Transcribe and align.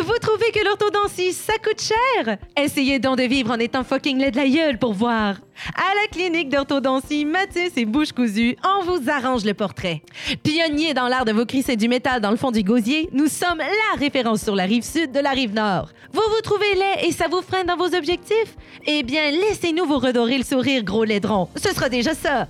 Vous 0.00 0.18
trouvez 0.20 0.50
que 0.50 0.64
l'orthodontie, 0.64 1.32
ça 1.32 1.52
coûte 1.62 1.80
cher? 1.80 2.36
Essayez 2.56 2.98
donc 2.98 3.18
de 3.18 3.22
vivre 3.22 3.52
en 3.52 3.58
étant 3.58 3.84
fucking 3.84 4.18
laid 4.18 4.32
de 4.32 4.36
la 4.36 4.48
gueule 4.48 4.78
pour 4.78 4.92
voir. 4.92 5.36
À 5.76 5.94
la 5.94 6.08
clinique 6.10 6.48
d'orthodontie 6.48 7.24
Mathis 7.24 7.72
et 7.76 7.84
Bouche 7.84 8.10
cousue, 8.10 8.56
on 8.64 8.84
vous 8.84 9.08
arrange 9.08 9.44
le 9.44 9.54
portrait. 9.54 10.02
Pionnier 10.42 10.94
dans 10.94 11.06
l'art 11.06 11.24
de 11.24 11.32
vous 11.32 11.46
crisser 11.46 11.76
du 11.76 11.86
métal 11.88 12.20
dans 12.20 12.32
le 12.32 12.36
fond 12.36 12.50
du 12.50 12.64
gosier, 12.64 13.08
nous 13.12 13.28
sommes 13.28 13.58
la 13.58 13.98
référence 13.98 14.42
sur 14.42 14.56
la 14.56 14.64
rive 14.64 14.82
sud 14.82 15.12
de 15.12 15.20
la 15.20 15.30
rive 15.30 15.54
nord. 15.54 15.90
Vous 16.12 16.22
vous 16.22 16.42
trouvez 16.42 16.74
laid 16.74 17.06
et 17.06 17.12
ça 17.12 17.28
vous 17.28 17.42
freine 17.42 17.66
dans 17.66 17.76
vos 17.76 17.94
objectifs? 17.94 18.56
Eh 18.86 19.04
bien, 19.04 19.30
laissez-nous 19.30 19.86
vous 19.86 19.98
redorer 19.98 20.38
le 20.38 20.44
sourire, 20.44 20.82
gros 20.82 21.04
laidron. 21.04 21.48
Ce 21.54 21.72
sera 21.72 21.88
déjà 21.88 22.14
ça. 22.14 22.48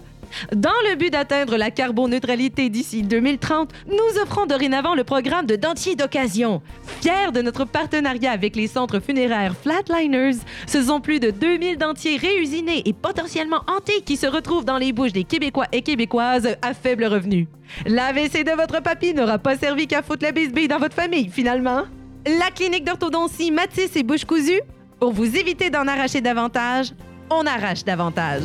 Dans 0.54 0.70
le 0.88 0.96
but 0.96 1.10
d'atteindre 1.10 1.56
la 1.56 1.70
carboneutralité 1.70 2.68
d'ici 2.68 3.02
2030, 3.02 3.70
nous 3.86 4.22
offrons 4.22 4.46
dorénavant 4.46 4.94
le 4.94 5.04
programme 5.04 5.46
de 5.46 5.56
dentier 5.56 5.96
d'occasion. 5.96 6.62
Fiers 7.00 7.32
de 7.32 7.42
notre 7.42 7.64
partenariat 7.64 8.32
avec 8.32 8.56
les 8.56 8.66
centres 8.66 9.00
funéraires 9.00 9.54
Flatliners, 9.56 10.38
ce 10.66 10.82
sont 10.82 11.00
plus 11.00 11.20
de 11.20 11.30
2000 11.30 11.78
dentiers 11.78 12.16
réusinés 12.16 12.82
et 12.84 12.92
potentiellement 12.92 13.62
hantés 13.68 14.02
qui 14.02 14.16
se 14.16 14.26
retrouvent 14.26 14.64
dans 14.64 14.78
les 14.78 14.92
bouches 14.92 15.12
des 15.12 15.24
Québécois 15.24 15.66
et 15.72 15.82
Québécoises 15.82 16.56
à 16.62 16.74
faible 16.74 17.04
revenu. 17.04 17.48
L'AVC 17.86 18.44
de 18.44 18.56
votre 18.56 18.82
papy 18.82 19.14
n'aura 19.14 19.38
pas 19.38 19.56
servi 19.56 19.86
qu'à 19.86 20.02
foutre 20.02 20.24
la 20.24 20.32
bisbille 20.32 20.68
dans 20.68 20.78
votre 20.78 20.94
famille, 20.94 21.28
finalement. 21.30 21.84
La 22.26 22.50
clinique 22.50 22.84
d'orthodontie 22.84 23.50
Matisse 23.50 23.96
et 23.96 24.02
Bouche 24.02 24.24
cousue, 24.24 24.60
pour 24.98 25.12
vous 25.12 25.36
éviter 25.36 25.70
d'en 25.70 25.86
arracher 25.86 26.20
davantage, 26.20 26.92
on 27.30 27.46
arrache 27.46 27.84
davantage. 27.84 28.42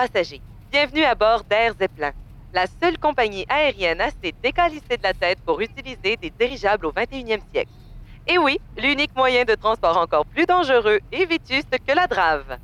Passagers, 0.00 0.40
bienvenue 0.70 1.04
à 1.04 1.14
bord 1.14 1.44
d'Air 1.44 1.74
Zeppelin, 1.78 2.12
la 2.54 2.66
seule 2.66 2.96
compagnie 2.96 3.44
aérienne 3.48 4.00
assez 4.00 4.32
décalissée 4.42 4.96
de 4.96 5.02
la 5.02 5.12
tête 5.12 5.38
pour 5.44 5.60
utiliser 5.60 6.16
des 6.16 6.32
dirigeables 6.40 6.86
au 6.86 6.92
21e 6.92 7.42
siècle. 7.52 7.70
Et 8.26 8.38
oui, 8.38 8.58
l'unique 8.78 9.14
moyen 9.14 9.44
de 9.44 9.54
transport 9.54 9.98
encore 9.98 10.24
plus 10.24 10.46
dangereux 10.46 11.00
et 11.12 11.26
vétuste 11.26 11.76
que 11.86 11.94
la 11.94 12.06
drave. 12.06 12.56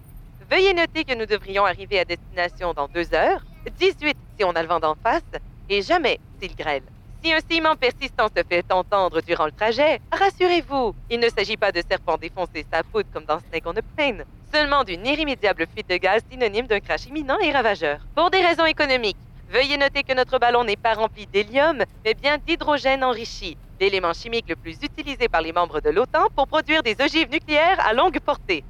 Veuillez 0.50 0.72
noter 0.72 1.04
que 1.04 1.14
nous 1.14 1.26
devrions 1.26 1.66
arriver 1.66 1.98
à 1.98 2.06
destination 2.06 2.72
dans 2.72 2.88
deux 2.94 3.12
heures, 3.12 3.44
18 3.70 4.16
si 4.38 4.44
on 4.44 4.52
a 4.52 4.62
le 4.62 4.68
vent 4.68 4.80
d'en 4.80 4.94
face, 5.02 5.20
et 5.68 5.82
jamais 5.82 6.18
s'il 6.40 6.54
grêle. 6.54 6.88
Si 7.26 7.32
un 7.32 7.40
ciment 7.50 7.74
persistant 7.74 8.28
se 8.28 8.40
fait 8.48 8.64
entendre 8.70 9.20
durant 9.20 9.46
le 9.46 9.50
trajet, 9.50 9.98
rassurez-vous, 10.12 10.94
il 11.10 11.18
ne 11.18 11.28
s'agit 11.28 11.56
pas 11.56 11.72
de 11.72 11.82
serpent 11.90 12.16
défoncer 12.18 12.64
sa 12.72 12.84
poudre 12.84 13.08
comme 13.12 13.24
dans 13.24 13.40
Snake 13.40 13.64
on 13.66 13.72
a 13.72 13.82
Plane, 13.96 14.24
seulement 14.54 14.84
d'une 14.84 15.04
irrémédiable 15.04 15.66
fuite 15.74 15.90
de 15.90 15.96
gaz 15.96 16.22
synonyme 16.30 16.68
d'un 16.68 16.78
crash 16.78 17.06
imminent 17.06 17.36
et 17.40 17.50
ravageur. 17.50 17.98
Pour 18.14 18.30
des 18.30 18.46
raisons 18.46 18.66
économiques, 18.66 19.16
veuillez 19.50 19.76
noter 19.76 20.04
que 20.04 20.14
notre 20.14 20.38
ballon 20.38 20.62
n'est 20.62 20.76
pas 20.76 20.94
rempli 20.94 21.26
d'hélium, 21.26 21.82
mais 22.04 22.14
bien 22.14 22.38
d'hydrogène 22.46 23.02
enrichi, 23.02 23.56
l'élément 23.80 24.12
chimique 24.12 24.48
le 24.48 24.54
plus 24.54 24.78
utilisé 24.80 25.28
par 25.28 25.40
les 25.40 25.52
membres 25.52 25.80
de 25.80 25.90
l'OTAN 25.90 26.28
pour 26.36 26.46
produire 26.46 26.84
des 26.84 26.94
ogives 27.00 27.28
nucléaires 27.28 27.84
à 27.84 27.92
longue 27.92 28.20
portée. 28.20 28.62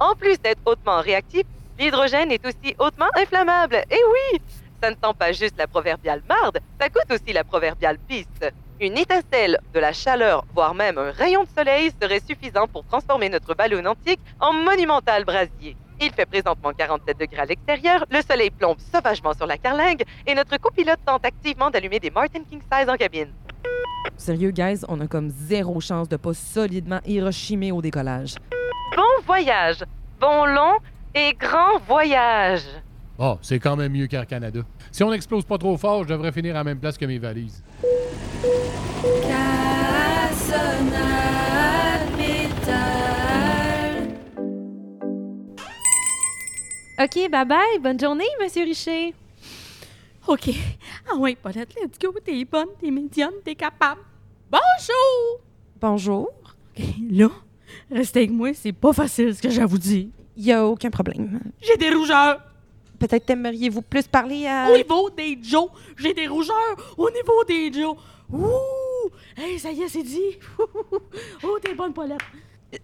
En 0.00 0.16
plus 0.16 0.40
d'être 0.40 0.62
hautement 0.64 1.00
réactif, 1.00 1.44
l'hydrogène 1.78 2.32
est 2.32 2.44
aussi 2.44 2.74
hautement 2.80 3.10
inflammable. 3.14 3.84
Et 3.88 4.00
oui, 4.12 4.40
ça 4.82 4.90
ne 4.90 4.96
sent 4.96 5.14
pas 5.16 5.32
juste 5.32 5.56
la 5.58 5.68
proverbiale 5.68 6.22
marde, 6.28 6.58
ça 6.80 6.88
coûte 6.88 7.10
aussi 7.10 7.32
la 7.32 7.44
proverbiale 7.44 7.98
piste. 8.08 8.52
Une 8.80 8.98
étincelle, 8.98 9.60
de 9.72 9.78
la 9.78 9.92
chaleur, 9.92 10.44
voire 10.52 10.74
même 10.74 10.98
un 10.98 11.12
rayon 11.12 11.44
de 11.44 11.48
soleil 11.56 11.92
serait 12.02 12.20
suffisant 12.20 12.66
pour 12.66 12.84
transformer 12.84 13.28
notre 13.28 13.54
ballon 13.54 13.84
antique 13.86 14.18
en 14.40 14.52
monumental 14.52 15.24
brasier. 15.24 15.76
Il 16.00 16.10
fait 16.10 16.26
présentement 16.26 16.72
47 16.76 17.16
degrés 17.16 17.42
à 17.42 17.44
l'extérieur, 17.44 18.04
le 18.10 18.20
soleil 18.22 18.50
plombe 18.50 18.78
sauvagement 18.92 19.34
sur 19.34 19.46
la 19.46 19.56
carlingue 19.56 20.02
et 20.26 20.34
notre 20.34 20.56
copilote 20.56 20.98
tente 21.06 21.24
activement 21.24 21.70
d'allumer 21.70 22.00
des 22.00 22.10
Martin 22.10 22.42
King 22.42 22.60
Size 22.60 22.88
en 22.88 22.96
cabine. 22.96 23.32
Sérieux, 24.16 24.50
guys, 24.50 24.80
on 24.88 25.00
a 25.00 25.06
comme 25.06 25.30
zéro 25.30 25.80
chance 25.80 26.08
de 26.08 26.16
pas 26.16 26.34
solidement 26.34 27.00
Hiroshima 27.06 27.72
au 27.72 27.80
décollage. 27.80 28.34
Bon 28.96 29.24
voyage, 29.26 29.84
bon 30.18 30.44
long 30.44 30.76
et 31.14 31.34
grand 31.34 31.78
voyage. 31.86 32.64
Oh, 33.18 33.36
c'est 33.42 33.58
quand 33.58 33.76
même 33.76 33.92
mieux 33.92 34.06
qu'Air 34.06 34.26
Canada. 34.26 34.60
Si 34.90 35.02
on 35.02 35.10
n'explose 35.10 35.44
pas 35.44 35.58
trop 35.58 35.76
fort, 35.76 36.04
je 36.04 36.08
devrais 36.08 36.32
finir 36.32 36.54
à 36.54 36.58
la 36.58 36.64
même 36.64 36.78
place 36.78 36.96
que 36.96 37.04
mes 37.04 37.18
valises. 37.18 37.62
OK, 47.02 47.30
bye 47.30 47.44
bye. 47.44 47.78
Bonne 47.82 47.98
journée, 47.98 48.28
Monsieur 48.40 48.64
Richer. 48.64 49.14
OK. 50.28 50.50
Ah 51.10 51.16
ouais, 51.16 51.34
Paulette, 51.34 51.74
let's 51.82 51.98
go. 51.98 52.14
T'es 52.24 52.44
bonne, 52.44 52.68
t'es 52.80 52.90
médiane, 52.90 53.32
t'es 53.44 53.56
capable. 53.56 54.00
Bonjour! 54.50 55.40
Bonjour. 55.80 56.30
OK, 56.78 56.84
là, 57.10 57.28
restez 57.90 58.20
avec 58.20 58.30
moi, 58.30 58.54
c'est 58.54 58.72
pas 58.72 58.92
facile 58.92 59.34
ce 59.34 59.42
que 59.42 59.50
j'ai 59.50 59.62
à 59.62 59.66
vous 59.66 59.78
dire. 59.78 60.06
Il 60.36 60.44
y 60.44 60.52
a 60.52 60.64
aucun 60.64 60.90
problème. 60.90 61.40
J'ai 61.60 61.76
des 61.76 61.90
rougeurs. 61.90 62.40
Peut-être 63.02 63.30
aimeriez-vous 63.30 63.82
plus 63.82 64.06
parler 64.06 64.46
à... 64.46 64.70
Au 64.70 64.76
niveau 64.76 65.10
des 65.10 65.36
Joe, 65.42 65.66
j'ai 65.96 66.14
des 66.14 66.28
rougeurs 66.28 66.94
au 66.96 67.10
niveau 67.10 67.42
des 67.48 67.72
Joe. 67.72 67.96
Ouh! 68.32 69.10
Hey, 69.36 69.58
ça 69.58 69.72
y 69.72 69.82
est, 69.82 69.88
c'est 69.88 70.04
dit. 70.04 70.38
oh, 71.42 71.58
t'es 71.60 71.74
bonne, 71.74 71.92
Paulette. 71.92 72.20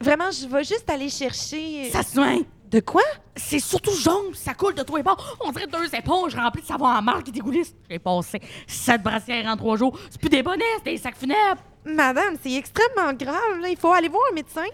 Vraiment, 0.01 0.29
je 0.33 0.49
vais 0.49 0.65
juste 0.65 0.91
aller 0.91 1.09
chercher... 1.09 1.89
Ça 1.93 2.03
soigne. 2.03 2.43
De 2.69 2.81
quoi? 2.81 3.05
C'est 3.37 3.61
surtout 3.61 3.95
jaune, 3.95 4.35
ça 4.35 4.55
coule 4.55 4.75
de 4.75 4.83
toi 4.83 4.99
et 4.99 5.05
bord. 5.05 5.39
On 5.41 5.53
dirait 5.53 5.69
deux 5.69 5.95
éponges 5.95 6.35
remplies 6.35 6.63
de 6.63 6.67
savon 6.67 6.87
en 6.87 7.01
marque 7.01 7.23
qui 7.23 7.33
dégoulissent. 7.33 7.77
J'ai 7.89 8.01
passé 8.01 8.41
sept 8.67 9.01
brassières 9.01 9.47
en 9.47 9.57
trois 9.57 9.77
jours. 9.77 9.97
C'est 10.11 10.21
plus 10.21 10.31
des 10.31 10.43
bonnets, 10.43 10.65
c'est 10.79 10.91
des 10.91 10.99
sacs 10.99 11.17
funèbres. 11.17 11.63
Madame, 11.85 12.35
c'est 12.43 12.55
extrêmement 12.55 13.13
grave. 13.13 13.61
Là. 13.61 13.69
Il 13.69 13.77
faut 13.77 13.93
aller 13.93 14.09
voir 14.09 14.23
un 14.33 14.35
médecin. 14.35 14.67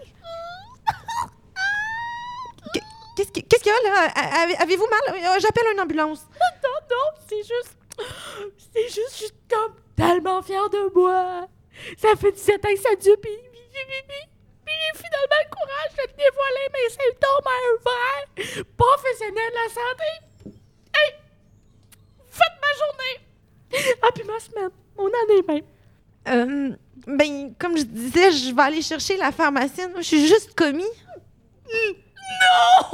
Qu- 3.14 3.22
Qu'est-ce 3.22 3.32
qui- 3.32 3.42
qu'est-ce 3.44 3.62
qu'il 3.62 3.72
y 3.72 3.74
a, 3.74 3.90
là? 3.90 4.52
Avez-vous 4.62 4.86
mal? 4.88 5.00
Euh, 5.16 5.38
J'appelle 5.40 5.64
une 5.72 5.80
ambulance. 5.80 6.22
Non, 6.62 6.70
non, 6.90 7.20
c'est 7.28 7.38
juste. 7.42 7.76
C'est 8.72 8.88
juste, 8.88 9.10
je 9.12 9.24
suis 9.26 9.34
comme 9.48 9.74
tellement 9.96 10.42
fière 10.42 10.68
de 10.70 10.92
moi. 10.94 11.46
Ça 11.98 12.16
fait 12.16 12.32
17 12.32 12.64
ans 12.64 12.68
que 12.74 12.80
ça 12.80 12.94
dure, 12.96 13.16
puis. 13.20 13.30
j'ai 13.72 14.98
finalement 14.98 15.42
le 15.44 15.50
courage 15.50 15.92
de 15.96 16.06
dévoiler 16.16 16.66
mes 16.72 16.88
symptômes 16.90 17.46
à 17.46 17.56
un 17.70 17.76
vrai 17.84 18.64
professionnel 18.76 19.50
de 19.50 19.54
la 19.54 19.68
santé. 19.68 20.10
Hey! 20.94 21.14
Faites 22.30 22.58
ma 22.60 22.72
journée! 22.84 23.96
Ah, 24.02 24.08
puis 24.14 24.24
ma 24.24 24.38
semaine. 24.40 24.70
On 24.96 25.06
en 25.06 25.38
est 25.38 25.46
même. 25.48 25.64
Euh, 26.26 26.76
ben, 27.06 27.54
comme 27.58 27.76
je 27.76 27.82
disais, 27.84 28.30
je 28.32 28.54
vais 28.54 28.62
aller 28.62 28.82
chercher 28.82 29.16
la 29.16 29.30
pharmacienne. 29.32 29.92
Je 29.98 30.02
suis 30.02 30.26
juste 30.26 30.54
commis. 30.54 30.84
Non! 32.44 32.88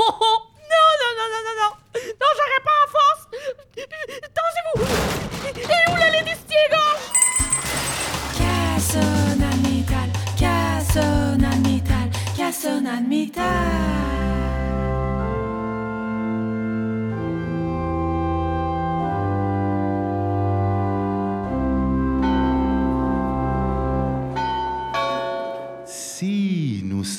Non, 0.72 0.88
non, 1.00 1.12
non, 1.18 1.28
non, 1.32 1.42
non, 1.46 1.54
non! 1.60 1.72
J'aurais 2.36 2.62
pas 2.68 2.78
en 2.82 2.88
force! 2.96 3.24
Dansez-vous! 4.36 4.78
Et 5.58 5.84
où 5.90 5.94
la 5.96 6.08
des 6.10 6.66
gorge? 6.70 7.06
Cassonade 8.38 9.60
métal, 9.62 10.10
cassonade 10.38 11.62
métal, 11.66 12.08
cassonade 12.36 13.08
métal. 13.08 14.09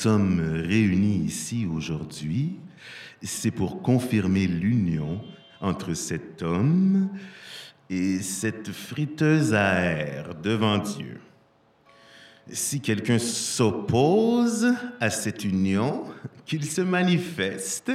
Sommes 0.02 0.40
réunis 0.40 1.26
ici 1.26 1.64
aujourd'hui, 1.64 2.58
c'est 3.22 3.52
pour 3.52 3.82
confirmer 3.82 4.48
l'union 4.48 5.22
entre 5.60 5.94
cet 5.94 6.42
homme 6.42 7.08
et 7.88 8.18
cette 8.18 8.72
friteuse 8.72 9.54
à 9.54 9.80
air 9.80 10.34
devant 10.34 10.78
Dieu. 10.78 11.20
Si 12.50 12.80
quelqu'un 12.80 13.20
s'oppose 13.20 14.74
à 14.98 15.08
cette 15.08 15.44
union, 15.44 16.02
qu'il 16.46 16.64
se 16.64 16.80
manifeste 16.80 17.92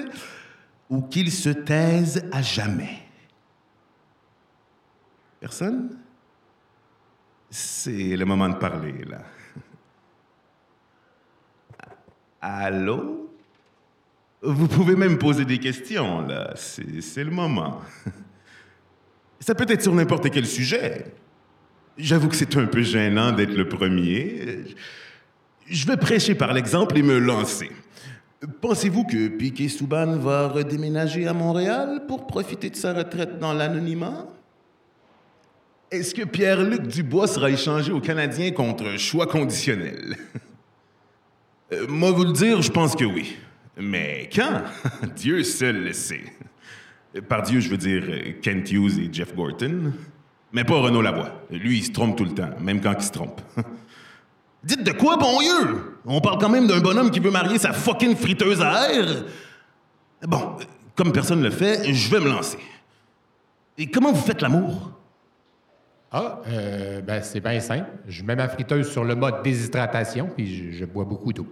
ou 0.89 1.01
qu'il 1.01 1.29
se 1.29 1.49
taise 1.49 2.23
à 2.31 2.41
jamais. 2.41 2.99
Personne? 5.41 5.97
C'est 7.49 8.15
le 8.15 8.23
moment 8.23 8.47
de 8.47 8.55
parler, 8.55 9.03
là. 9.03 9.23
Allô? 12.41 13.29
Vous 14.41 14.67
pouvez 14.67 14.95
même 14.95 15.17
poser 15.17 15.45
des 15.45 15.57
questions, 15.57 16.21
là. 16.21 16.53
C'est 16.55 17.23
le 17.23 17.31
moment. 17.31 17.81
Ça 19.39 19.55
peut 19.55 19.65
être 19.67 19.81
sur 19.81 19.93
n'importe 19.93 20.29
quel 20.29 20.45
sujet. 20.45 21.05
J'avoue 21.97 22.27
que 22.27 22.35
c'est 22.35 22.55
un 22.57 22.65
peu 22.65 22.83
gênant 22.83 23.31
d'être 23.31 23.55
le 23.55 23.67
premier. 23.67 24.65
Je 25.67 25.87
vais 25.87 25.97
prêcher 25.97 26.35
par 26.35 26.53
l'exemple 26.53 26.97
et 26.97 27.01
me 27.01 27.17
lancer. 27.17 27.71
Pensez-vous 28.61 29.03
que 29.03 29.29
Piquet 29.29 29.67
Souban 29.67 30.17
va 30.17 30.47
redéménager 30.47 31.27
à 31.27 31.33
Montréal 31.33 32.03
pour 32.07 32.27
profiter 32.27 32.69
de 32.69 32.75
sa 32.75 32.93
retraite 32.93 33.39
dans 33.39 33.53
l'anonymat? 33.53 34.27
Est-ce 35.89 36.13
que 36.13 36.23
Pierre-Luc 36.23 36.83
Dubois 36.83 37.27
sera 37.27 37.49
échangé 37.49 37.91
au 37.91 37.99
Canadien 37.99 38.51
contre 38.51 38.85
un 38.85 38.97
choix 38.97 39.25
conditionnel? 39.25 40.17
Euh, 41.73 41.85
moi, 41.87 42.11
vous 42.11 42.23
le 42.23 42.33
dire, 42.33 42.61
je 42.61 42.71
pense 42.71 42.95
que 42.95 43.05
oui. 43.05 43.35
Mais 43.77 44.29
quand? 44.33 44.63
Dieu 45.15 45.43
seul 45.43 45.83
le 45.83 45.93
sait. 45.93 46.23
Par 47.27 47.43
Dieu, 47.43 47.59
je 47.59 47.69
veux 47.69 47.77
dire 47.77 48.03
euh, 48.07 48.33
Kent 48.41 48.71
Hughes 48.71 48.99
et 48.99 49.09
Jeff 49.11 49.35
Gorton. 49.35 49.93
Mais 50.51 50.63
pas 50.63 50.79
Renaud 50.79 51.01
Lavoie. 51.01 51.31
Lui, 51.51 51.79
il 51.79 51.83
se 51.83 51.91
trompe 51.91 52.17
tout 52.17 52.23
le 52.23 52.33
temps, 52.33 52.49
même 52.59 52.81
quand 52.81 52.93
il 52.97 53.03
se 53.03 53.11
trompe. 53.11 53.41
Dites 54.63 54.83
de 54.83 54.91
quoi, 54.91 55.17
bon 55.17 55.39
Dieu? 55.39 55.99
On 56.05 56.21
parle 56.21 56.39
quand 56.39 56.49
même 56.49 56.67
d'un 56.67 56.79
bonhomme 56.79 57.11
qui 57.11 57.19
veut 57.19 57.31
marier 57.31 57.57
sa 57.57 57.73
fucking 57.73 58.15
friteuse 58.15 58.61
à 58.61 58.93
air. 58.93 59.23
Bon, 60.27 60.55
euh, 60.59 60.63
comme 60.95 61.11
personne 61.11 61.39
ne 61.39 61.45
le 61.45 61.51
fait, 61.51 61.93
je 61.93 62.09
vais 62.09 62.19
me 62.19 62.29
lancer. 62.29 62.57
Et 63.77 63.87
comment 63.87 64.11
vous 64.11 64.21
faites 64.21 64.41
l'amour? 64.41 64.96
Ah, 66.11 66.39
euh, 66.47 67.01
ben 67.01 67.21
c'est 67.21 67.41
bien 67.41 67.59
simple. 67.59 67.89
Je 68.07 68.23
mets 68.23 68.35
ma 68.35 68.47
friteuse 68.47 68.89
sur 68.89 69.03
le 69.03 69.15
mode 69.15 69.43
déshydratation, 69.43 70.29
puis 70.35 70.71
je, 70.71 70.77
je 70.77 70.85
bois 70.85 71.03
beaucoup 71.03 71.33
d'eau. 71.33 71.47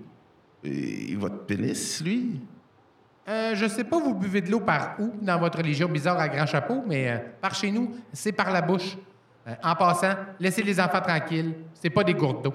Et 0.63 1.15
votre 1.15 1.45
pénis, 1.45 2.01
lui? 2.03 2.39
Euh, 3.27 3.55
je 3.55 3.65
sais 3.65 3.83
pas, 3.83 3.99
vous 3.99 4.13
buvez 4.13 4.41
de 4.41 4.51
l'eau 4.51 4.59
par 4.59 4.95
où 4.99 5.11
dans 5.21 5.39
votre 5.39 5.57
religion 5.57 5.89
bizarre 5.89 6.19
à 6.19 6.29
grand 6.29 6.45
chapeau, 6.45 6.83
mais 6.87 7.09
euh, 7.09 7.17
par 7.41 7.55
chez 7.55 7.71
nous, 7.71 7.95
c'est 8.13 8.31
par 8.31 8.51
la 8.51 8.61
bouche. 8.61 8.97
Euh, 9.47 9.53
en 9.63 9.75
passant, 9.75 10.13
laissez 10.39 10.61
les 10.61 10.79
enfants 10.79 11.01
tranquilles. 11.01 11.53
C'est 11.73 11.89
pas 11.89 12.03
des 12.03 12.13
gourdes 12.13 12.43
d'eau. 12.43 12.53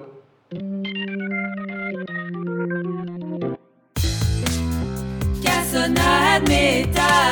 Cassonade 5.43 6.47
métal. 6.47 7.30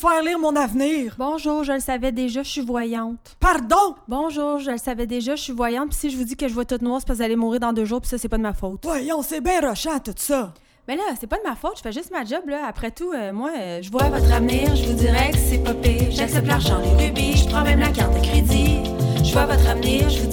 Faire 0.00 0.22
lire 0.22 0.38
mon 0.38 0.56
avenir. 0.56 1.14
Bonjour, 1.18 1.62
je 1.62 1.72
le 1.72 1.80
savais 1.80 2.10
déjà, 2.10 2.42
je 2.42 2.48
suis 2.48 2.60
voyante. 2.62 3.36
Pardon? 3.38 3.94
Bonjour, 4.08 4.58
je 4.58 4.70
le 4.70 4.78
savais 4.78 5.06
déjà, 5.06 5.36
je 5.36 5.42
suis 5.42 5.52
voyante. 5.52 5.90
Puis 5.90 5.98
si 5.98 6.10
je 6.10 6.16
vous 6.16 6.24
dis 6.24 6.36
que 6.36 6.48
je 6.48 6.54
vois 6.54 6.64
toute 6.64 6.80
noire, 6.80 7.00
c'est 7.00 7.06
parce 7.06 7.18
que 7.18 7.22
vous 7.22 7.26
allez 7.26 7.36
mourir 7.36 7.60
dans 7.60 7.74
deux 7.74 7.84
jours, 7.84 8.00
puis 8.00 8.08
ça, 8.08 8.16
c'est 8.16 8.28
pas 8.28 8.38
de 8.38 8.42
ma 8.42 8.54
faute. 8.54 8.80
Voyons, 8.82 9.20
c'est 9.20 9.42
bien 9.42 9.60
rochant 9.60 9.98
tout 10.02 10.14
ça. 10.16 10.54
Mais 10.88 10.96
là, 10.96 11.02
c'est 11.20 11.26
pas 11.26 11.36
de 11.36 11.42
ma 11.46 11.54
faute, 11.54 11.74
je 11.76 11.82
fais 11.82 11.92
juste 11.92 12.10
ma 12.10 12.24
job, 12.24 12.40
là. 12.46 12.60
Après 12.66 12.90
tout, 12.90 13.12
euh, 13.12 13.30
moi, 13.32 13.50
euh, 13.58 13.82
je 13.82 13.90
vois 13.90 14.04
votre 14.04 14.32
avenir, 14.32 14.74
je 14.74 14.86
vous 14.86 14.94
dirais 14.94 15.30
que 15.32 15.36
c'est 15.38 15.62
pas 15.62 15.74
pire. 15.74 16.10
J'accepte 16.10 16.46
l'argent, 16.46 16.78
les 16.78 17.06
rubis, 17.06 17.36
je 17.36 17.48
prends 17.48 17.62
même 17.62 17.80
la 17.80 17.90
carte 17.90 18.14
de 18.14 18.26
crédit. 18.26 18.78
Je 19.22 19.32
vois 19.32 19.44
votre 19.44 19.68
avenir, 19.68 20.08
je 20.08 20.22
vous 20.22 20.29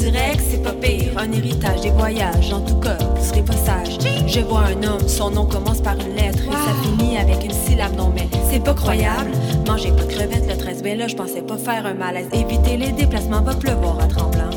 pas 0.67 0.73
pire. 0.73 1.11
Un 1.17 1.31
héritage, 1.31 1.81
des 1.81 1.91
voyages, 1.91 2.51
en 2.51 2.61
tout 2.61 2.75
cas, 2.75 2.97
vous 3.15 3.25
serez 3.25 3.41
pas 3.41 3.53
sage. 3.53 3.97
Je 4.27 4.39
vois 4.41 4.65
un 4.65 4.83
homme, 4.83 5.07
son 5.07 5.31
nom 5.31 5.45
commence 5.45 5.81
par 5.81 5.95
une 5.95 6.15
lettre 6.15 6.43
et 6.43 6.51
ça 6.51 6.73
finit 6.83 7.17
avec 7.17 7.43
une 7.43 7.51
syllabe 7.51 7.95
non 7.95 8.11
mais 8.13 8.27
c'est 8.49 8.63
pas 8.63 8.73
croyable. 8.73 9.31
Mangez 9.65 9.91
pas 9.91 10.03
de 10.03 10.11
crevettes 10.11 10.47
le 10.49 10.57
13 10.57 10.83
mai 10.83 10.95
là, 10.95 11.07
je 11.07 11.15
pensais 11.15 11.41
pas 11.41 11.57
faire 11.57 11.85
un 11.85 11.93
malaise. 11.93 12.27
Évitez 12.33 12.77
les 12.77 12.91
déplacements, 12.91 13.41
va 13.41 13.55
pleuvoir 13.55 13.99
à 13.99 14.07
tremblant. 14.07 14.49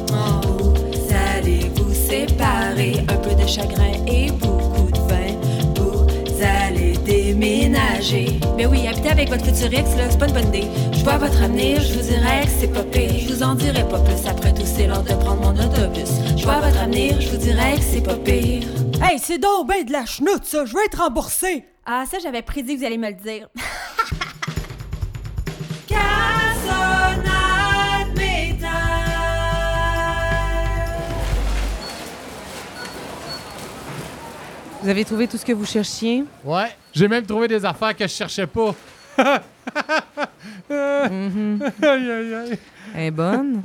Vous 0.42 1.14
allez 1.36 1.70
vous 1.76 1.94
séparer, 1.94 3.04
un 3.08 3.16
peu 3.16 3.34
de 3.34 3.46
chagrin 3.46 3.92
et. 4.06 4.28
Vous 4.30 4.59
allez 7.42 7.68
déménager. 7.68 8.40
Mais 8.56 8.66
oui, 8.66 8.86
habitez 8.86 9.10
avec 9.10 9.28
votre 9.28 9.44
futur 9.44 9.72
ex, 9.72 9.96
là, 9.96 10.10
c'est 10.10 10.18
pas 10.18 10.28
une 10.28 10.34
bonne 10.34 10.48
idée. 10.48 10.68
Je 10.92 11.02
vois 11.02 11.18
votre 11.18 11.42
avenir, 11.42 11.80
je 11.80 11.94
vous 11.94 12.02
dirais 12.02 12.42
que 12.44 12.50
c'est 12.58 12.72
pas 12.72 12.82
pire. 12.82 13.10
Je 13.28 13.32
vous 13.32 13.42
en 13.42 13.54
dirai 13.54 13.88
pas 13.88 14.00
plus, 14.00 14.26
après 14.28 14.52
tout, 14.54 14.64
c'est 14.64 14.86
l'heure 14.86 15.02
de 15.02 15.14
prendre 15.14 15.40
mon 15.40 15.52
autobus. 15.52 16.10
Je 16.36 16.44
vois 16.44 16.60
votre 16.60 16.78
avenir, 16.78 17.20
je 17.20 17.30
vous 17.30 17.36
dirais 17.36 17.76
que 17.76 17.82
c'est 17.82 18.02
pas 18.02 18.16
pire. 18.16 18.64
Hey, 19.02 19.18
c'est 19.18 19.38
donc 19.38 19.66
ben 19.68 19.84
de 19.84 19.92
la 19.92 20.04
chenoute, 20.04 20.44
ça. 20.44 20.64
Je 20.64 20.74
veux 20.74 20.84
être 20.84 20.98
remboursé. 20.98 21.64
Ah, 21.86 22.04
ça, 22.10 22.18
j'avais 22.22 22.42
prédit 22.42 22.74
que 22.74 22.80
vous 22.80 22.86
allez 22.86 22.98
me 22.98 23.08
le 23.08 23.14
dire. 23.14 23.48
Vous 34.82 34.88
avez 34.88 35.04
trouvé 35.04 35.28
tout 35.28 35.36
ce 35.36 35.44
que 35.44 35.52
vous 35.52 35.66
cherchiez? 35.66 36.24
Ouais. 36.42 36.70
J'ai 36.92 37.08
même 37.08 37.24
trouvé 37.24 37.48
des 37.48 37.64
affaires 37.64 37.94
que 37.96 38.04
je 38.04 38.12
cherchais 38.12 38.46
pas. 38.46 38.74
Mhm. 40.70 41.60
Aïe, 41.82 42.10
aïe, 42.10 42.34
aïe. 42.34 42.58
Elle 42.94 43.02
est 43.04 43.10
bonne. 43.10 43.62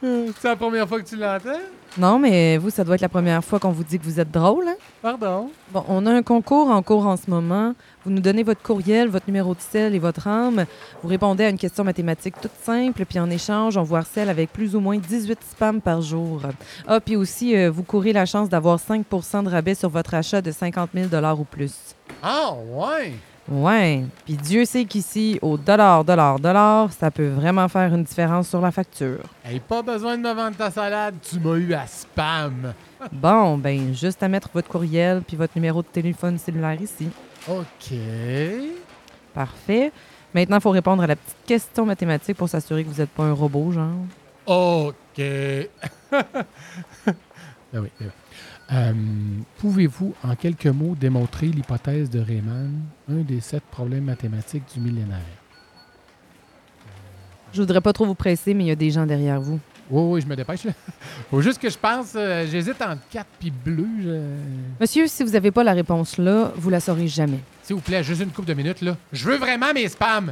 C'est 0.00 0.44
la 0.48 0.56
première 0.56 0.88
fois 0.88 1.00
que 1.00 1.08
tu 1.08 1.16
l'entends? 1.16 1.58
Non, 1.96 2.18
mais 2.18 2.56
vous, 2.58 2.70
ça 2.70 2.84
doit 2.84 2.94
être 2.94 3.00
la 3.00 3.08
première 3.08 3.42
fois 3.42 3.58
qu'on 3.58 3.72
vous 3.72 3.82
dit 3.82 3.98
que 3.98 4.04
vous 4.04 4.20
êtes 4.20 4.30
drôle. 4.30 4.68
hein? 4.68 4.76
Pardon? 5.02 5.50
Bon, 5.72 5.84
on 5.88 6.06
a 6.06 6.12
un 6.12 6.22
concours 6.22 6.70
en 6.70 6.80
cours 6.82 7.06
en 7.06 7.16
ce 7.16 7.28
moment. 7.28 7.74
Vous 8.04 8.10
nous 8.12 8.20
donnez 8.20 8.44
votre 8.44 8.62
courriel, 8.62 9.08
votre 9.08 9.26
numéro 9.26 9.54
de 9.54 9.60
sel 9.60 9.94
et 9.94 9.98
votre 9.98 10.28
âme. 10.28 10.66
Vous 11.02 11.08
répondez 11.08 11.44
à 11.44 11.48
une 11.48 11.58
question 11.58 11.82
mathématique 11.82 12.34
toute 12.40 12.52
simple, 12.62 13.04
puis 13.04 13.18
en 13.18 13.28
échange, 13.30 13.76
on 13.76 13.82
vous 13.82 13.96
harcèle 13.96 14.28
avec 14.28 14.52
plus 14.52 14.76
ou 14.76 14.80
moins 14.80 14.98
18 14.98 15.38
spams 15.50 15.80
par 15.80 16.00
jour. 16.00 16.42
Ah, 16.86 17.00
puis 17.00 17.16
aussi, 17.16 17.56
euh, 17.56 17.68
vous 17.70 17.82
courez 17.82 18.12
la 18.12 18.26
chance 18.26 18.48
d'avoir 18.48 18.78
5% 18.78 19.42
de 19.42 19.48
rabais 19.48 19.74
sur 19.74 19.88
votre 19.88 20.14
achat 20.14 20.40
de 20.40 20.52
50 20.52 20.90
000 20.94 21.08
ou 21.36 21.44
plus. 21.44 21.72
Ah, 22.22 22.52
ouais. 22.52 23.12
Ouais, 23.50 24.04
puis 24.26 24.34
Dieu 24.36 24.66
sait 24.66 24.84
qu'ici, 24.84 25.38
au 25.40 25.56
dollar, 25.56 26.04
dollar, 26.04 26.38
dollar, 26.38 26.92
ça 26.92 27.10
peut 27.10 27.28
vraiment 27.28 27.66
faire 27.68 27.94
une 27.94 28.04
différence 28.04 28.48
sur 28.48 28.60
la 28.60 28.70
facture. 28.70 29.20
Hey, 29.42 29.58
pas 29.58 29.80
besoin 29.80 30.18
de 30.18 30.22
me 30.22 30.34
vendre 30.34 30.54
ta 30.54 30.70
salade, 30.70 31.14
tu 31.22 31.40
m'as 31.40 31.54
eu 31.54 31.72
à 31.72 31.86
spam. 31.86 32.74
Bon, 33.10 33.56
ben, 33.56 33.94
juste 33.94 34.22
à 34.22 34.28
mettre 34.28 34.50
votre 34.52 34.68
courriel 34.68 35.22
puis 35.26 35.34
votre 35.34 35.54
numéro 35.56 35.80
de 35.80 35.86
téléphone 35.86 36.36
cellulaire 36.36 36.78
ici. 36.80 37.08
OK. 37.48 37.94
Parfait. 39.32 39.92
Maintenant, 40.34 40.58
il 40.58 40.62
faut 40.62 40.70
répondre 40.70 41.02
à 41.02 41.06
la 41.06 41.16
petite 41.16 41.36
question 41.46 41.86
mathématique 41.86 42.36
pour 42.36 42.50
s'assurer 42.50 42.84
que 42.84 42.90
vous 42.90 43.00
n'êtes 43.00 43.10
pas 43.10 43.22
un 43.22 43.32
robot, 43.32 43.72
genre. 43.72 43.94
OK. 44.44 44.94
ben 45.16 45.70
oui, 47.72 47.88
ben 47.98 48.02
oui. 48.02 48.06
Euh, 48.72 48.92
Pouvez-vous, 49.58 50.14
en 50.22 50.34
quelques 50.34 50.66
mots, 50.66 50.94
démontrer 50.94 51.46
l'hypothèse 51.46 52.10
de 52.10 52.20
Riemann, 52.20 52.70
un 53.10 53.16
des 53.22 53.40
sept 53.40 53.62
problèmes 53.70 54.04
mathématiques 54.04 54.64
du 54.74 54.80
millénaire? 54.80 55.18
Je 57.52 57.60
voudrais 57.62 57.80
pas 57.80 57.92
trop 57.94 58.04
vous 58.04 58.14
presser, 58.14 58.52
mais 58.52 58.64
il 58.64 58.68
y 58.68 58.70
a 58.72 58.74
des 58.76 58.90
gens 58.90 59.06
derrière 59.06 59.40
vous. 59.40 59.58
Oui, 59.90 60.02
oui, 60.12 60.20
je 60.20 60.26
me 60.26 60.36
dépêche. 60.36 60.66
Faut 61.30 61.40
juste 61.40 61.58
que 61.58 61.70
je 61.70 61.78
pense, 61.78 62.12
euh, 62.14 62.46
j'hésite 62.46 62.80
entre 62.82 63.00
4 63.10 63.26
puis 63.40 63.50
bleu. 63.50 63.86
je- 64.02 64.78
Monsieur, 64.78 65.06
si 65.06 65.24
vous 65.24 65.30
n'avez 65.30 65.50
pas 65.50 65.64
la 65.64 65.72
réponse 65.72 66.18
là, 66.18 66.52
vous 66.56 66.68
la 66.68 66.78
saurez 66.78 67.08
jamais. 67.08 67.38
S'il 67.62 67.76
vous 67.76 67.80
plaît, 67.82 68.04
juste 68.04 68.20
une 68.22 68.30
couple 68.30 68.48
de 68.48 68.54
minutes, 68.54 68.82
là. 68.82 68.98
Je 69.14 69.24
veux 69.24 69.38
vraiment 69.38 69.72
mes 69.72 69.88
spams! 69.88 70.30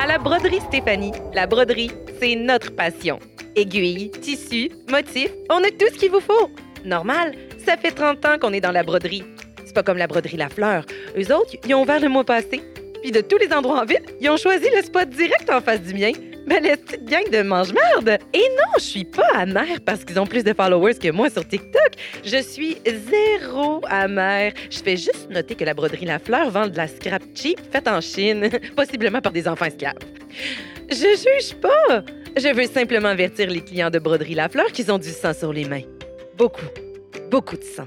À 0.00 0.06
la 0.06 0.16
broderie 0.16 0.60
Stéphanie, 0.60 1.10
la 1.34 1.48
broderie, 1.48 1.90
c'est 2.20 2.36
notre 2.36 2.70
passion. 2.70 3.18
Aiguilles, 3.56 4.12
tissus, 4.12 4.70
motifs, 4.88 5.32
on 5.50 5.56
a 5.56 5.70
tout 5.70 5.92
ce 5.92 5.98
qu'il 5.98 6.12
vous 6.12 6.20
faut. 6.20 6.50
Normal, 6.84 7.34
ça 7.66 7.76
fait 7.76 7.90
30 7.90 8.24
ans 8.24 8.38
qu'on 8.40 8.52
est 8.52 8.60
dans 8.60 8.70
la 8.70 8.84
broderie. 8.84 9.24
C'est 9.64 9.74
pas 9.74 9.82
comme 9.82 9.98
la 9.98 10.06
broderie 10.06 10.36
La 10.36 10.50
Fleur. 10.50 10.84
Eux 11.16 11.34
autres, 11.34 11.56
ils 11.66 11.74
ont 11.74 11.82
ouvert 11.82 11.98
le 11.98 12.08
mois 12.08 12.22
passé. 12.22 12.62
Puis 13.02 13.10
de 13.10 13.20
tous 13.20 13.38
les 13.38 13.52
endroits 13.52 13.80
en 13.80 13.84
ville, 13.84 14.04
ils 14.20 14.30
ont 14.30 14.36
choisi 14.36 14.68
le 14.72 14.82
spot 14.82 15.08
direct 15.08 15.50
en 15.50 15.60
face 15.60 15.82
du 15.82 15.94
mien. 15.94 16.12
Ben, 16.46 16.62
la 16.62 16.76
petite 16.76 17.04
gang 17.04 17.28
de 17.30 17.42
mange-merde. 17.42 18.18
Et 18.32 18.38
non, 18.56 18.72
je 18.78 18.82
suis 18.82 19.04
pas 19.04 19.28
amère 19.34 19.80
parce 19.84 20.04
qu'ils 20.04 20.18
ont 20.18 20.26
plus 20.26 20.44
de 20.44 20.52
followers 20.54 20.94
que 20.94 21.10
moi 21.10 21.28
sur 21.30 21.46
TikTok. 21.46 21.92
Je 22.24 22.40
suis 22.42 22.78
zéro 22.84 23.82
amère. 23.88 24.52
Je 24.70 24.78
fais 24.78 24.96
juste 24.96 25.28
noter 25.30 25.54
que 25.54 25.64
la 25.64 25.74
broderie 25.74 26.06
La 26.06 26.18
Fleur 26.18 26.50
vend 26.50 26.66
de 26.68 26.76
la 26.76 26.88
scrap 26.88 27.22
cheap 27.34 27.60
faite 27.70 27.88
en 27.88 28.00
Chine, 28.00 28.48
possiblement 28.76 29.20
par 29.20 29.32
des 29.32 29.46
enfants 29.46 29.66
esclaves. 29.66 29.98
Je 30.90 30.96
juge 30.96 31.54
pas. 31.60 32.04
Je 32.36 32.54
veux 32.54 32.66
simplement 32.66 33.08
avertir 33.08 33.50
les 33.50 33.60
clients 33.60 33.90
de 33.90 33.98
broderie 33.98 34.34
La 34.34 34.48
Fleur 34.48 34.66
qu'ils 34.72 34.90
ont 34.92 34.98
du 34.98 35.10
sang 35.10 35.34
sur 35.34 35.52
les 35.52 35.64
mains. 35.64 35.82
Beaucoup, 36.36 36.66
beaucoup 37.30 37.56
de 37.56 37.64
sang. 37.64 37.86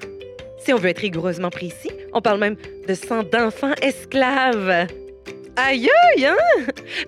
Si 0.64 0.74
on 0.74 0.78
veut 0.78 0.90
être 0.90 1.00
rigoureusement 1.00 1.50
précis, 1.50 1.92
on 2.14 2.22
parle 2.22 2.40
même 2.40 2.56
de 2.88 2.94
sang 2.94 3.24
d'enfants 3.24 3.74
esclaves. 3.82 4.88
Aïe, 5.56 5.90
aïe, 6.16 6.26
hein? 6.26 6.36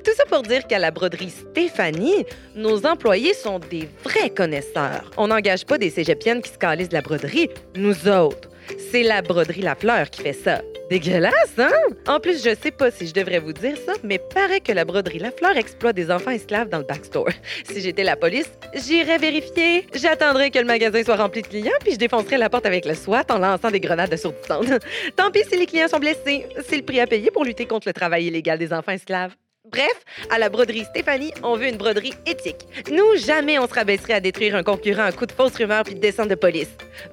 Tout 0.03 0.11
ça 0.17 0.25
pour 0.25 0.43
dire 0.43 0.67
qu'à 0.67 0.79
la 0.79 0.91
broderie 0.91 1.29
Stéphanie, 1.29 2.25
nos 2.55 2.85
employés 2.85 3.33
sont 3.33 3.59
des 3.59 3.87
vrais 4.03 4.29
connaisseurs. 4.29 5.09
On 5.17 5.27
n'engage 5.27 5.65
pas 5.65 5.77
des 5.77 5.89
cégepiennes 5.89 6.41
qui 6.41 6.49
se 6.49 6.57
de 6.57 6.93
la 6.93 7.01
broderie, 7.01 7.49
nous 7.75 8.07
autres. 8.07 8.49
C'est 8.91 9.03
la 9.03 9.21
broderie 9.21 9.61
La 9.61 9.75
Fleur 9.75 10.09
qui 10.09 10.21
fait 10.21 10.33
ça. 10.33 10.61
Dégueulasse, 10.89 11.57
hein? 11.57 11.71
En 12.07 12.19
plus, 12.19 12.43
je 12.43 12.53
sais 12.61 12.71
pas 12.71 12.91
si 12.91 13.07
je 13.07 13.13
devrais 13.13 13.39
vous 13.39 13.53
dire 13.53 13.77
ça, 13.85 13.93
mais 14.03 14.19
paraît 14.19 14.59
que 14.59 14.71
la 14.73 14.83
broderie 14.83 15.19
Lafleur 15.19 15.55
exploite 15.55 15.95
des 15.95 16.11
enfants 16.11 16.31
esclaves 16.31 16.69
dans 16.69 16.79
le 16.79 16.83
backstore. 16.83 17.29
Si 17.63 17.81
j'étais 17.81 18.03
la 18.03 18.15
police, 18.15 18.51
j'irais 18.75 19.17
vérifier. 19.17 19.87
J'attendrais 19.93 20.51
que 20.51 20.59
le 20.59 20.65
magasin 20.65 21.01
soit 21.03 21.15
rempli 21.15 21.41
de 21.41 21.47
clients, 21.47 21.71
puis 21.79 21.93
je 21.93 21.97
défoncerais 21.97 22.37
la 22.37 22.49
porte 22.49 22.65
avec 22.65 22.85
le 22.85 22.93
SWAT 22.93 23.25
en 23.29 23.39
lançant 23.39 23.71
des 23.71 23.79
grenades 23.79 24.13
assourdissantes. 24.13 24.67
Tant 25.15 25.31
pis 25.31 25.43
si 25.49 25.57
les 25.57 25.65
clients 25.65 25.87
sont 25.87 25.99
blessés. 25.99 26.45
C'est 26.67 26.77
le 26.77 26.83
prix 26.83 26.99
à 26.99 27.07
payer 27.07 27.31
pour 27.31 27.45
lutter 27.45 27.65
contre 27.65 27.87
le 27.87 27.93
travail 27.93 28.25
illégal 28.25 28.59
des 28.59 28.73
enfants 28.73 28.91
esclaves. 28.91 29.33
Bref, 29.73 30.05
à 30.29 30.37
la 30.37 30.49
broderie 30.49 30.85
Stéphanie, 30.85 31.33
on 31.41 31.57
veut 31.57 31.67
une 31.67 31.77
broderie 31.77 32.13
éthique. 32.27 32.67
Nous, 32.91 33.17
jamais 33.17 33.57
on 33.57 33.67
se 33.67 33.73
rabaisserait 33.73 34.13
à 34.13 34.19
détruire 34.19 34.55
un 34.55 34.61
concurrent 34.61 35.05
à 35.05 35.11
coup 35.11 35.25
de 35.25 35.31
fausses 35.31 35.55
rumeurs 35.55 35.83
puis 35.83 35.95
de 35.95 35.99
descente 35.99 36.29
de 36.29 36.35
police. 36.35 36.69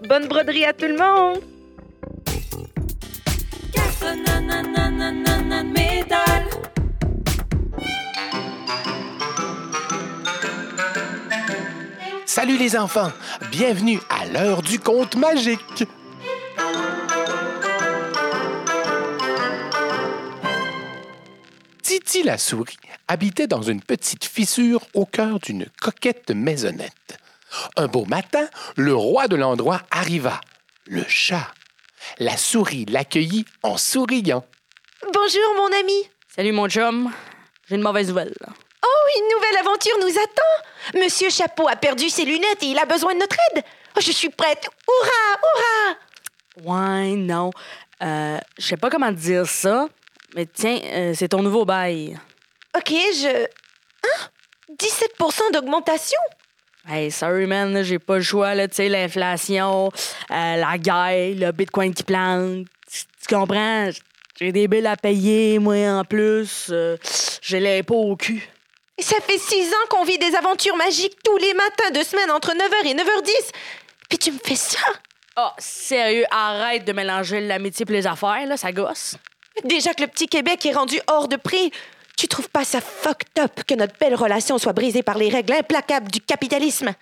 Bonne 0.06 0.28
broderie 0.28 0.66
à 0.66 0.74
tout 0.74 0.84
le 0.84 0.98
monde! 0.98 1.40
Salut 12.26 12.58
les 12.58 12.76
enfants, 12.76 13.10
bienvenue 13.50 13.98
à 14.10 14.26
l'heure 14.26 14.60
du 14.60 14.78
conte 14.78 15.16
magique. 15.16 15.86
La 22.22 22.38
souris 22.38 22.76
habitait 23.08 23.46
dans 23.46 23.62
une 23.62 23.80
petite 23.80 24.24
fissure 24.24 24.82
au 24.94 25.06
cœur 25.06 25.38
d'une 25.40 25.66
coquette 25.80 26.30
maisonnette. 26.30 27.18
Un 27.76 27.86
beau 27.86 28.04
matin, 28.04 28.46
le 28.76 28.94
roi 28.94 29.26
de 29.26 29.36
l'endroit 29.36 29.82
arriva, 29.90 30.40
le 30.86 31.02
chat. 31.08 31.52
La 32.18 32.36
souris 32.36 32.84
l'accueillit 32.86 33.46
en 33.62 33.76
souriant. 33.76 34.44
Bonjour, 35.12 35.54
mon 35.56 35.78
ami. 35.78 36.10
Salut, 36.28 36.52
mon 36.52 36.68
chum. 36.68 37.10
J'ai 37.68 37.76
une 37.76 37.82
mauvaise 37.82 38.08
nouvelle. 38.08 38.34
Oh, 38.46 39.18
une 39.18 39.36
nouvelle 39.36 39.56
aventure 39.58 39.96
nous 40.00 40.18
attend. 40.18 40.98
Monsieur 41.02 41.30
Chapeau 41.30 41.68
a 41.68 41.76
perdu 41.76 42.10
ses 42.10 42.24
lunettes 42.24 42.62
et 42.62 42.66
il 42.66 42.78
a 42.78 42.84
besoin 42.84 43.14
de 43.14 43.20
notre 43.20 43.36
aide. 43.52 43.64
Oh, 43.96 44.00
je 44.00 44.12
suis 44.12 44.30
prête. 44.30 44.68
Hurrah, 44.88 45.40
hurrah. 45.42 47.00
Ouais, 47.02 47.16
non. 47.16 47.50
Euh, 48.02 48.38
je 48.58 48.66
sais 48.66 48.76
pas 48.76 48.90
comment 48.90 49.12
dire 49.12 49.46
ça, 49.46 49.88
mais 50.34 50.46
tiens, 50.46 50.78
euh, 50.84 51.12
c'est 51.14 51.28
ton 51.28 51.42
nouveau 51.42 51.64
bail. 51.64 52.18
OK, 52.76 52.90
je... 52.90 53.44
Hein? 54.04 54.28
17% 54.78 55.52
d'augmentation? 55.52 56.18
Hey, 56.88 57.10
sorry, 57.10 57.46
man, 57.46 57.82
j'ai 57.82 57.98
pas 57.98 58.16
le 58.16 58.22
choix, 58.22 58.54
là, 58.54 58.66
tu 58.66 58.76
sais, 58.76 58.88
l'inflation, 58.88 59.90
euh, 60.30 60.56
la 60.56 60.78
guerre, 60.78 61.34
le 61.36 61.52
bitcoin 61.52 61.92
qui 61.92 62.02
plante. 62.02 62.66
Tu 62.90 63.34
comprends? 63.34 63.90
J'ai 64.38 64.52
des 64.52 64.66
billes 64.68 64.86
à 64.86 64.96
payer, 64.96 65.58
moi, 65.58 65.76
en 65.90 66.04
plus. 66.04 66.68
euh, 66.70 66.96
j'ai 67.42 67.60
l'impôt 67.60 68.02
au 68.10 68.16
cul. 68.16 68.48
Et 68.96 69.02
ça 69.02 69.16
fait 69.20 69.38
six 69.38 69.68
ans 69.68 69.86
qu'on 69.90 70.04
vit 70.04 70.18
des 70.18 70.34
aventures 70.34 70.76
magiques 70.76 71.16
tous 71.22 71.36
les 71.36 71.52
matins 71.54 71.90
de 71.90 72.02
semaine 72.02 72.30
entre 72.30 72.52
9h 72.52 72.86
et 72.86 72.94
9h10. 72.94 73.50
Puis 74.08 74.18
tu 74.18 74.32
me 74.32 74.38
fais 74.38 74.56
ça? 74.56 74.78
Ah, 75.36 75.54
sérieux, 75.58 76.24
arrête 76.30 76.84
de 76.84 76.92
mélanger 76.92 77.40
l'amitié 77.40 77.86
et 77.88 77.92
les 77.92 78.06
affaires, 78.06 78.46
là, 78.46 78.56
ça 78.56 78.72
gosse. 78.72 79.16
Déjà 79.64 79.94
que 79.94 80.02
le 80.02 80.08
petit 80.08 80.26
Québec 80.26 80.64
est 80.66 80.72
rendu 80.72 81.00
hors 81.06 81.28
de 81.28 81.36
prix, 81.36 81.70
tu 82.16 82.28
trouves 82.28 82.48
pas 82.50 82.64
ça 82.64 82.80
fucked 82.80 83.38
up 83.38 83.62
que 83.66 83.74
notre 83.74 83.98
belle 83.98 84.14
relation 84.14 84.58
soit 84.58 84.72
brisée 84.72 85.02
par 85.02 85.18
les 85.18 85.28
règles 85.28 85.54
implacables 85.54 86.10
du 86.10 86.20
capitalisme? 86.20 86.94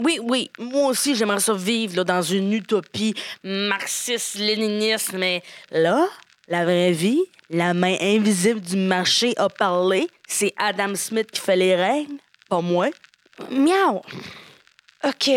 Oui, 0.00 0.18
oui, 0.22 0.50
moi 0.58 0.88
aussi, 0.88 1.14
j'aimerais 1.14 1.40
ça 1.40 1.52
vivre 1.52 1.96
là, 1.96 2.04
dans 2.04 2.22
une 2.22 2.52
utopie 2.52 3.14
marxiste-léniniste, 3.42 5.12
mais 5.14 5.42
là, 5.70 6.06
la 6.48 6.64
vraie 6.64 6.92
vie, 6.92 7.22
la 7.50 7.74
main 7.74 7.96
invisible 8.00 8.60
du 8.60 8.76
marché 8.76 9.34
a 9.36 9.48
parlé. 9.48 10.08
C'est 10.26 10.54
Adam 10.56 10.94
Smith 10.94 11.30
qui 11.30 11.40
fait 11.40 11.56
les 11.56 11.74
règles, 11.74 12.14
pas 12.48 12.60
moi. 12.60 12.88
Miaou! 13.50 14.00
OK. 15.04 15.30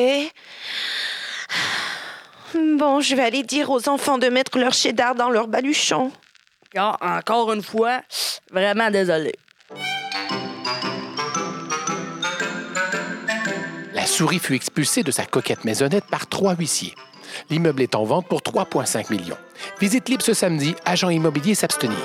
Bon, 2.53 3.01
je 3.01 3.15
vais 3.15 3.23
aller 3.23 3.43
dire 3.43 3.69
aux 3.69 3.89
enfants 3.89 4.17
de 4.17 4.27
mettre 4.27 4.57
leur 4.57 4.73
cheddar 4.73 5.15
dans 5.15 5.29
leur 5.29 5.47
baluchon. 5.47 6.11
Encore 6.75 7.53
une 7.53 7.63
fois, 7.63 8.01
vraiment 8.51 8.89
désolé. 8.89 9.33
La 13.93 14.05
souris 14.05 14.39
fut 14.39 14.55
expulsée 14.55 15.03
de 15.03 15.11
sa 15.11 15.25
coquette 15.25 15.65
maisonnette 15.65 16.05
par 16.09 16.27
trois 16.27 16.55
huissiers. 16.55 16.93
L'immeuble 17.49 17.81
est 17.81 17.95
en 17.95 18.03
vente 18.03 18.27
pour 18.27 18.41
3,5 18.41 19.11
millions. 19.11 19.37
Visite 19.79 20.09
libre 20.09 20.23
ce 20.23 20.33
samedi, 20.33 20.75
agent 20.85 21.09
immobilier 21.09 21.55
s'abstenir. 21.55 21.97